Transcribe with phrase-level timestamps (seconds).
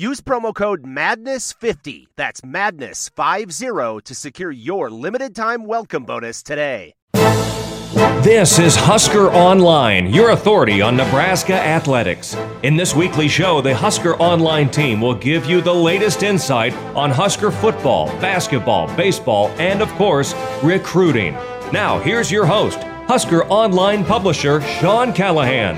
[0.00, 6.94] Use promo code MADNESS50, that's MADNESS50, to secure your limited time welcome bonus today.
[7.12, 12.34] This is Husker Online, your authority on Nebraska athletics.
[12.62, 17.10] In this weekly show, the Husker Online team will give you the latest insight on
[17.10, 21.34] Husker football, basketball, baseball, and of course, recruiting.
[21.74, 25.76] Now, here's your host, Husker Online publisher Sean Callahan.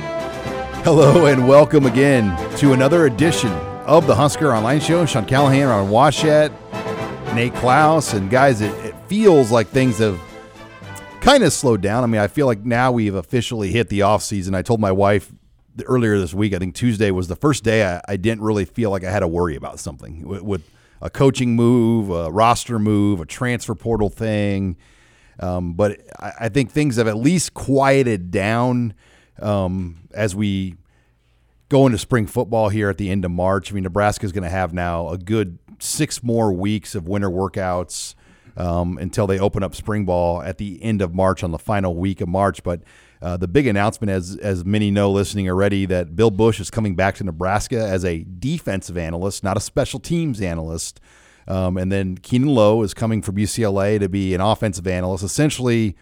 [0.85, 3.51] Hello, and welcome again to another edition
[3.93, 5.05] of the Husker Online Show.
[5.05, 6.51] Sean Callahan on Washut,
[7.35, 10.19] Nate Clouse, and guys, it, it feels like things have
[11.21, 12.03] kind of slowed down.
[12.03, 14.55] I mean, I feel like now we've officially hit the off season.
[14.55, 15.31] I told my wife
[15.85, 18.89] earlier this week, I think Tuesday was the first day I, I didn't really feel
[18.91, 20.71] like I had to worry about something with, with
[21.03, 24.79] a coaching move, a roster move, a transfer portal thing.
[25.39, 28.95] Um, but I, I, think things have at least quieted down
[29.39, 30.77] um, as we
[31.73, 33.73] go to spring football here at the end of March.
[33.73, 37.31] I mean, Nebraska is going to have now a good six more weeks of winter
[37.31, 38.15] workouts
[38.59, 41.97] um, until they open up spring ball at the end of March on the final
[41.97, 42.63] week of March.
[42.63, 42.83] But
[43.23, 46.95] uh, the big announcement, as as many know listening already, that Bill Busch is coming
[46.95, 51.01] back to Nebraska as a defensive analyst, not a special teams analyst.
[51.49, 55.25] Um, and then Keenan Lowe is coming from UCLA to be an offensive analyst.
[55.25, 55.97] Essentially,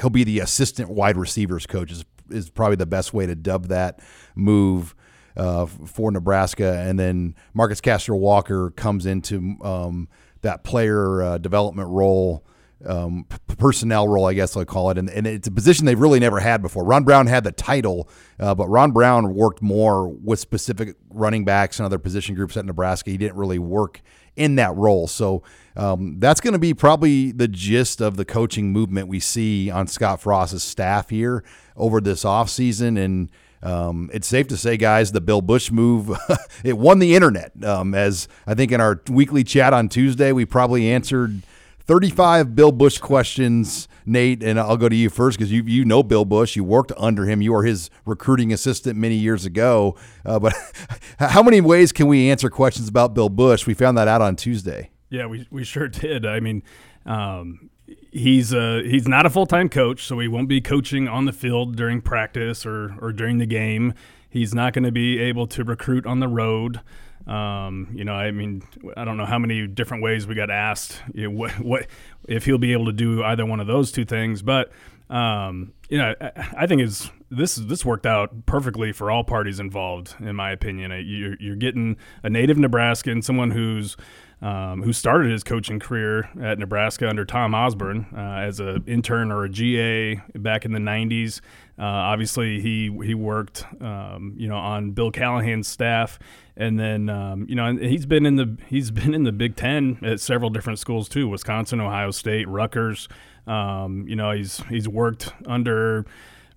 [0.00, 1.92] he'll be the assistant wide receivers coach.
[1.92, 4.00] Is, is probably the best way to dub that
[4.34, 4.94] move.
[5.38, 10.08] Uh, for Nebraska, and then Marcus Castro Walker comes into um,
[10.40, 12.42] that player uh, development role,
[12.84, 13.26] um,
[13.58, 14.98] personnel role, I guess I'll call it.
[14.98, 16.84] And, and, it's a position they've really never had before.
[16.84, 21.78] Ron Brown had the title, uh, but Ron Brown worked more with specific running backs
[21.78, 23.10] and other position groups at Nebraska.
[23.10, 24.02] He didn't really work
[24.36, 25.06] in that role.
[25.06, 25.42] So
[25.74, 29.86] um, that's going to be probably the gist of the coaching movement we see on
[29.86, 31.42] Scott Frost's staff here
[31.76, 33.02] over this offseason.
[33.02, 33.30] And
[33.62, 36.10] um, it's safe to say, guys, the Bill Busch move
[36.64, 37.52] it won the internet.
[37.64, 41.42] Um, as I think in our weekly chat on Tuesday, we probably answered
[41.86, 43.88] 35 Bill Busch questions.
[44.08, 46.54] Nate, and I'll go to you first because you you know Bill Busch.
[46.54, 47.42] You worked under him.
[47.42, 49.96] You were his recruiting assistant many years ago.
[50.24, 50.54] Uh, but
[51.18, 53.66] how many ways can we answer questions about Bill Busch?
[53.66, 54.90] We found that out on Tuesday.
[55.10, 56.26] Yeah, we we sure did.
[56.26, 56.62] I mean.
[57.04, 57.70] Um,
[58.10, 61.32] he's uh, he's not a full time coach, so he won't be coaching on the
[61.32, 63.94] field during practice or or during the game.
[64.28, 66.80] He's not going to be able to recruit on the road.
[67.26, 68.62] Um, you know, I mean,
[68.96, 71.86] I don't know how many different ways we got asked you know, what, what
[72.28, 74.42] if he'll be able to do either one of those two things.
[74.42, 74.70] But
[75.10, 79.58] um, you know, I, I think is this this worked out perfectly for all parties
[79.58, 80.90] involved, in my opinion.
[81.06, 83.96] You're, you're getting a native Nebraskan, someone who's
[84.42, 89.32] um, who started his coaching career at Nebraska under Tom Osborne uh, as an intern
[89.32, 91.40] or a GA back in the 90s.
[91.78, 96.18] Uh, obviously, he he worked um, you know on Bill Callahan's staff,
[96.56, 99.98] and then um, you know he's been in the he's been in the Big Ten
[100.02, 103.08] at several different schools too: Wisconsin, Ohio State, Rutgers.
[103.46, 106.06] Um, you know he's he's worked under.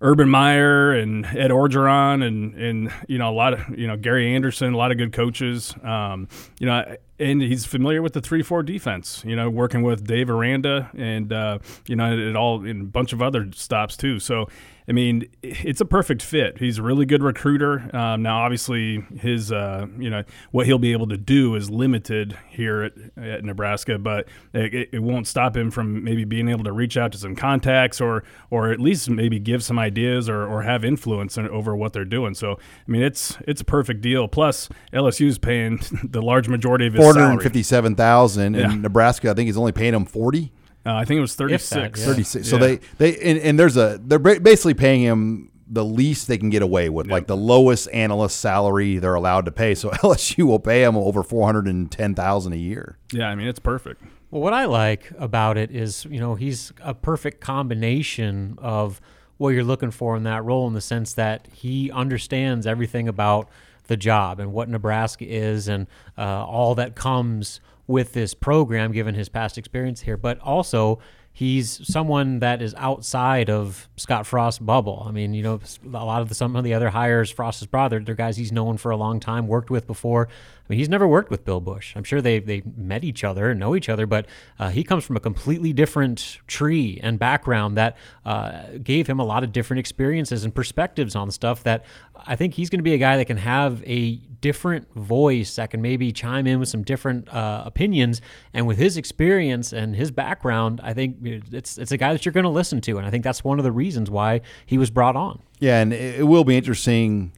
[0.01, 4.33] Urban Meyer and Ed Orgeron and and you know a lot of you know Gary
[4.33, 5.73] Anderson, a lot of good coaches.
[5.83, 6.27] Um,
[6.59, 9.24] you know, and he's familiar with the three four defense.
[9.25, 13.13] You know, working with Dave Aranda and uh, you know it all in a bunch
[13.13, 14.19] of other stops too.
[14.19, 14.47] So
[14.90, 16.57] I mean, it's a perfect fit.
[16.57, 17.96] He's a really good recruiter.
[17.96, 22.36] Um, now, obviously, his uh, you know what he'll be able to do is limited
[22.50, 26.72] here at, at Nebraska, but it, it, won't stop him from maybe being able to
[26.72, 30.63] reach out to some contacts or or at least maybe give some ideas or, or
[30.63, 32.33] have influence over what they're doing.
[32.33, 34.27] So, I mean, it's it's a perfect deal.
[34.27, 38.79] Plus, LSU's paying the large majority of his four hundred fifty-seven thousand, and yeah.
[38.79, 40.51] Nebraska, I think, he's only paying him forty.
[40.85, 41.69] Uh, I think it was 36.
[41.69, 42.06] That, yeah.
[42.06, 42.50] 36.
[42.50, 46.50] So they they and, and, there's a they're basically paying him the least they can
[46.50, 47.11] get away with, yep.
[47.11, 49.75] like the lowest analyst salary they're allowed to pay.
[49.75, 52.97] So LSU will pay him over 410,000 a year.
[53.12, 54.01] Yeah, I mean it's perfect.
[54.31, 59.01] Well, what I like about it is, you know, he's a perfect combination of
[59.38, 63.50] what you're looking for in that role in the sense that he understands everything about
[63.89, 65.88] the job and what Nebraska is and
[66.18, 70.15] uh, all that comes with this program, given his past experience here.
[70.15, 71.00] But also,
[71.33, 75.03] he's someone that is outside of Scott Frost's bubble.
[75.07, 78.00] I mean, you know, a lot of the, some of the other hires Frost's they're,
[78.00, 80.30] they're guys he's known for a long time, worked with before.
[80.69, 81.94] Mean, he's never worked with Bill Busch.
[81.95, 84.27] I'm sure they they met each other know each other, but
[84.60, 89.25] uh, he comes from a completely different tree and background that uh, gave him a
[89.25, 91.86] lot of different experiences and perspectives on stuff that
[92.16, 95.71] I think he's going to be a guy that can have a different voice that
[95.71, 98.22] can maybe chime in with some different uh, opinions.
[98.54, 101.18] And with his experience and his background, I think
[101.51, 103.60] it's it's a guy that you're going to listen to, and I think that's one
[103.60, 105.42] of the reasons why he was brought on.
[105.60, 107.33] Yeah, and it will be interesting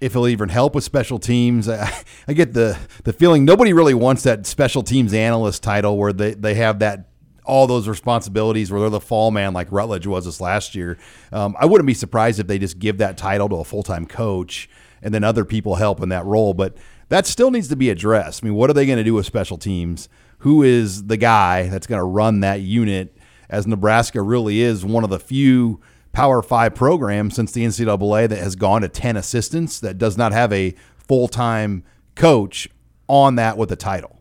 [0.00, 1.68] if he'll even help with special teams.
[1.68, 1.92] I,
[2.28, 6.34] I, get the the feeling nobody really wants that special teams analyst title where they,
[6.34, 7.10] they have that
[7.44, 10.98] all those responsibilities where they're the fall man like Rutledge was this last year.
[11.32, 14.06] Um, I wouldn't be surprised if they just give that title to a full time
[14.06, 14.68] coach
[15.02, 16.54] and then other people help in that role.
[16.54, 16.76] But
[17.08, 18.44] that still needs to be addressed.
[18.44, 20.08] I mean, what are they going to do with special teams?
[20.38, 23.16] Who is the guy that's going to run that unit?
[23.48, 25.80] As Nebraska really is one of the few
[26.12, 30.32] Power Five program since the NCAA that has gone to 10 assistants that does not
[30.32, 31.84] have a full time
[32.14, 32.68] coach
[33.08, 34.20] on that with a title.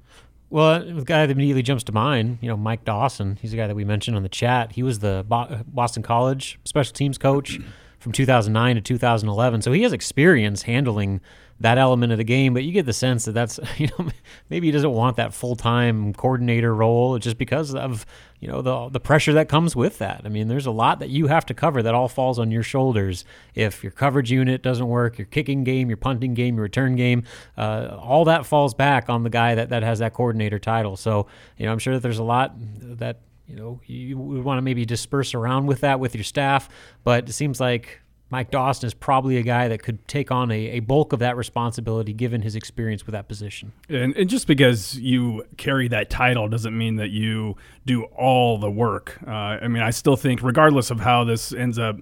[0.52, 3.38] Well, the guy that immediately jumps to mind, you know, Mike Dawson.
[3.40, 4.72] He's the guy that we mentioned on the chat.
[4.72, 7.60] He was the Boston College special teams coach
[8.00, 9.62] from 2009 to 2011.
[9.62, 11.22] So he has experience handling
[11.62, 14.10] that element of the game, but you get the sense that that's you know
[14.50, 18.06] maybe he doesn't want that full time coordinator role just because of
[18.40, 20.22] you know the the pressure that comes with that.
[20.24, 22.64] I mean, there's a lot that you have to cover that all falls on your
[22.64, 23.26] shoulders.
[23.56, 27.24] If your coverage unit doesn't work, your kicking game, your punting game, your return game,
[27.58, 30.96] uh, all that falls back on the guy that that has that coordinator title.
[30.96, 33.20] So you know, I'm sure that there's a lot that
[33.50, 36.70] you know you would want to maybe disperse around with that with your staff,
[37.04, 38.02] but it seems like
[38.32, 41.36] Mike Dawson is probably a guy that could take on a, a bulk of that
[41.36, 43.72] responsibility given his experience with that position.
[43.90, 47.56] And, and, just because you carry that title doesn't mean that you
[47.88, 49.18] do all the work.
[49.26, 51.96] Uh, I mean, I still think, regardless of how this ends up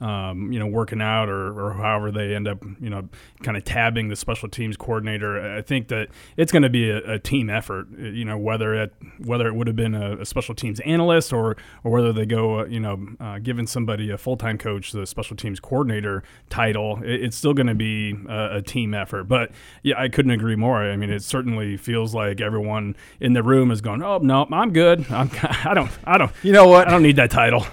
[0.00, 3.08] um, you know, working out or, or however they end up, you know,
[3.42, 5.56] kind of tabbing the special teams coordinator.
[5.56, 7.86] I think that it's going to be a, a, team effort.
[7.96, 11.32] Uh, you know, whether it whether it would have been a, a special teams analyst
[11.32, 14.90] or or whether they go, uh, you know, uh, giving somebody a full time coach
[14.90, 19.24] the special teams coordinator title, it, it's still going to be a, a, team effort.
[19.24, 19.52] But
[19.82, 20.82] yeah, I couldn't agree more.
[20.82, 24.72] I mean, it certainly feels like everyone in the room is going, "Oh no, I'm
[24.72, 25.06] good.
[25.10, 25.30] I'm,
[25.64, 26.88] I don't, I don't, you know what?
[26.88, 27.64] I don't need that title."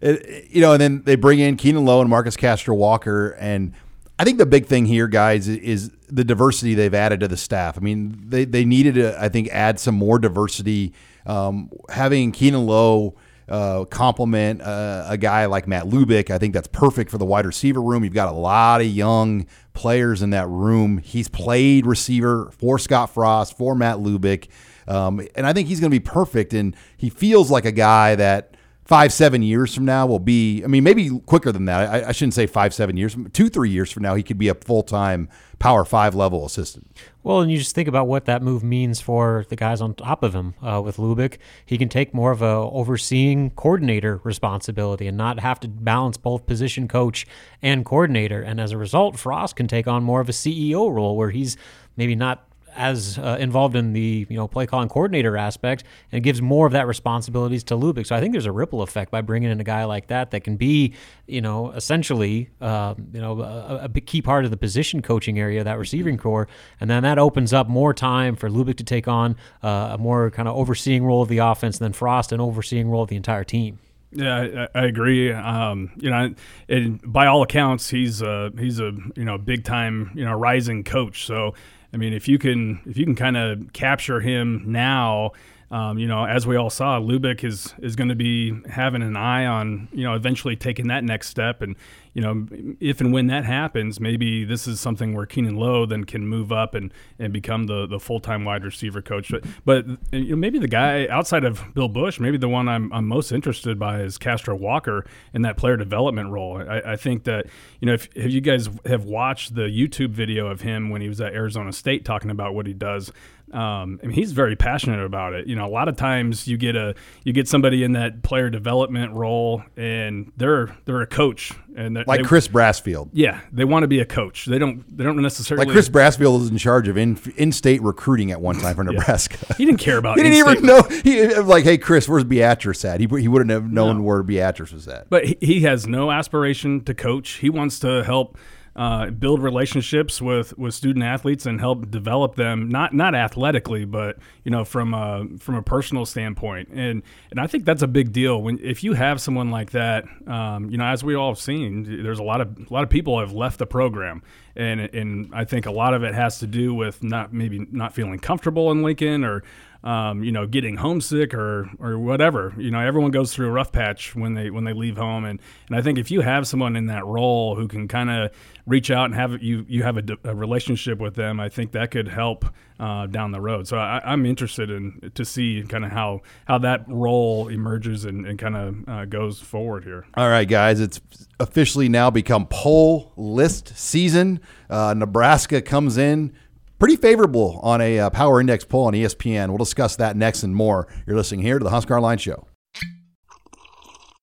[0.00, 3.72] It, you know, and then they bring in Keenan Lowe and Marcus Castro Walker, and
[4.18, 7.76] I think the big thing here, guys, is the diversity they've added to the staff.
[7.76, 10.92] I mean, they they needed to, I think, add some more diversity.
[11.26, 13.16] Um, having Keenan Lowe.
[13.50, 16.28] Uh, complement uh, a guy like Matt Lubick.
[16.28, 18.04] I think that's perfect for the wide receiver room.
[18.04, 20.98] You've got a lot of young players in that room.
[20.98, 24.48] He's played receiver for Scott Frost, for Matt Lubick,
[24.86, 26.52] um, and I think he's going to be perfect.
[26.52, 28.52] And he feels like a guy that
[28.88, 31.90] five, seven years from now will be, I mean, maybe quicker than that.
[31.90, 34.48] I, I shouldn't say five, seven years, two, three years from now, he could be
[34.48, 36.96] a full time power five level assistant.
[37.22, 40.22] Well, and you just think about what that move means for the guys on top
[40.22, 41.36] of him uh, with Lubick.
[41.66, 46.46] He can take more of a overseeing coordinator responsibility and not have to balance both
[46.46, 47.26] position coach
[47.60, 48.40] and coordinator.
[48.40, 51.58] And as a result, Frost can take on more of a CEO role where he's
[51.98, 52.47] maybe not
[52.78, 56.72] as uh, involved in the you know play calling coordinator aspect and gives more of
[56.72, 58.06] that responsibilities to Lubick.
[58.06, 60.44] So I think there's a ripple effect by bringing in a guy like that that
[60.44, 60.94] can be
[61.26, 65.64] you know essentially uh, you know a, a, key part of the position coaching area
[65.64, 66.48] that receiving corps,
[66.80, 70.30] and then that opens up more time for Lubick to take on uh, a more
[70.30, 73.16] kind of overseeing role of the offense, and then Frost an overseeing role of the
[73.16, 73.78] entire team.
[74.10, 75.32] Yeah, I, I agree.
[75.32, 76.34] Um, you know,
[76.68, 80.82] and by all accounts, he's a, he's a you know big time you know rising
[80.82, 81.26] coach.
[81.26, 81.54] So
[81.92, 85.32] I mean, if you can if you can kind of capture him now
[85.70, 89.16] um, you know, as we all saw, Lubick is is going to be having an
[89.16, 91.76] eye on you know eventually taking that next step, and
[92.14, 92.46] you know
[92.80, 96.52] if and when that happens, maybe this is something where Keenan Lowe then can move
[96.52, 99.30] up and, and become the, the full time wide receiver coach.
[99.30, 102.90] But but you know, maybe the guy outside of Bill Busch, maybe the one I'm,
[102.90, 106.62] I'm most interested by is Castro Walker in that player development role.
[106.66, 107.44] I, I think that
[107.80, 111.08] you know if, if you guys have watched the YouTube video of him when he
[111.08, 113.12] was at Arizona State talking about what he does
[113.52, 115.46] um, I mean, he's very passionate about it.
[115.46, 118.50] You know, a lot of times you get a you get somebody in that player
[118.50, 123.08] development role, and they're they're a coach, and like they, Chris Brassfield.
[123.12, 124.44] Yeah, they want to be a coach.
[124.44, 127.82] They don't they don't necessarily like Chris Brassfield was in charge of in in state
[127.82, 129.54] recruiting at one time for Nebraska.
[129.58, 130.16] he didn't care about.
[130.18, 130.82] he didn't even know.
[130.82, 133.00] He like, hey, Chris, where's Beatrice at?
[133.00, 134.02] He he wouldn't have known no.
[134.02, 135.08] where Beatrice was at.
[135.08, 137.34] But he, he has no aspiration to coach.
[137.34, 138.36] He wants to help
[138.78, 144.18] uh, build relationships with, with student athletes and help develop them not not athletically, but
[144.44, 146.68] you know from a from a personal standpoint.
[146.68, 150.04] And and I think that's a big deal when if you have someone like that.
[150.28, 152.88] Um, you know, as we all have seen, there's a lot of a lot of
[152.88, 154.22] people have left the program,
[154.54, 157.94] and and I think a lot of it has to do with not maybe not
[157.94, 159.42] feeling comfortable in Lincoln or
[159.84, 162.54] um, you know, getting homesick or or whatever.
[162.58, 165.40] You know, everyone goes through a rough patch when they when they leave home, and
[165.68, 168.32] and I think if you have someone in that role who can kind of
[168.66, 171.90] reach out and have you you have a, a, relationship with them, I think that
[171.92, 172.44] could help
[172.80, 173.68] uh, down the road.
[173.68, 178.26] So I, am interested in to see kind of how how that role emerges and,
[178.26, 180.06] and kind of uh, goes forward here.
[180.14, 181.00] All right, guys, it's
[181.38, 184.40] officially now become poll list season.
[184.68, 186.32] Uh, Nebraska comes in
[186.78, 189.48] pretty favorable on a uh, power index poll on ESPN.
[189.48, 190.88] We'll discuss that next and more.
[191.06, 192.46] You're listening here to the Husker Line Show.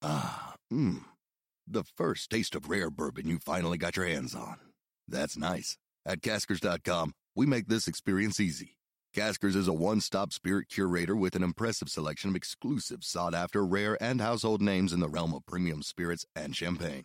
[0.02, 1.02] Ah, mmm.
[1.68, 4.56] The first taste of rare bourbon you finally got your hands on.
[5.08, 5.78] That's nice.
[6.06, 8.76] At caskers.com, we make this experience easy.
[9.16, 13.64] Caskers is a one stop spirit curator with an impressive selection of exclusive, sought after,
[13.64, 17.04] rare, and household names in the realm of premium spirits and champagne.